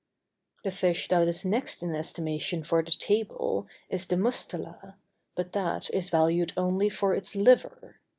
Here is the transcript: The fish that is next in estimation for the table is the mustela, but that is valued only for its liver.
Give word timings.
The 0.63 0.71
fish 0.71 1.09
that 1.09 1.27
is 1.27 1.45
next 1.45 1.83
in 1.83 1.93
estimation 1.93 2.63
for 2.63 2.81
the 2.81 2.89
table 2.89 3.67
is 3.87 4.07
the 4.07 4.15
mustela, 4.15 4.95
but 5.35 5.51
that 5.53 5.91
is 5.93 6.09
valued 6.09 6.53
only 6.57 6.89
for 6.89 7.13
its 7.13 7.35
liver. 7.35 7.99